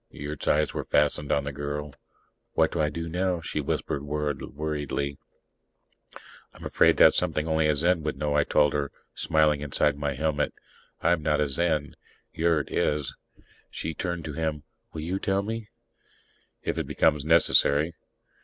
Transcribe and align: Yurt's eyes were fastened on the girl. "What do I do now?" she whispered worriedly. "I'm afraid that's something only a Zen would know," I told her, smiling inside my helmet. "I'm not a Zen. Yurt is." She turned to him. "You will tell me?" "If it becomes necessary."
Yurt's 0.09 0.47
eyes 0.47 0.73
were 0.73 0.83
fastened 0.83 1.31
on 1.31 1.43
the 1.43 1.51
girl. 1.51 1.93
"What 2.53 2.71
do 2.71 2.81
I 2.81 2.89
do 2.89 3.07
now?" 3.07 3.39
she 3.39 3.61
whispered 3.61 4.01
worriedly. 4.01 5.19
"I'm 6.55 6.65
afraid 6.65 6.97
that's 6.97 7.15
something 7.19 7.47
only 7.47 7.67
a 7.67 7.75
Zen 7.75 8.01
would 8.01 8.17
know," 8.17 8.33
I 8.33 8.43
told 8.43 8.73
her, 8.73 8.91
smiling 9.13 9.61
inside 9.61 9.95
my 9.95 10.15
helmet. 10.15 10.55
"I'm 11.01 11.21
not 11.21 11.39
a 11.39 11.47
Zen. 11.47 11.93
Yurt 12.33 12.71
is." 12.71 13.13
She 13.69 13.93
turned 13.93 14.25
to 14.25 14.33
him. 14.33 14.63
"You 14.95 15.13
will 15.13 15.19
tell 15.19 15.43
me?" 15.43 15.69
"If 16.63 16.79
it 16.79 16.87
becomes 16.87 17.23
necessary." 17.23 17.93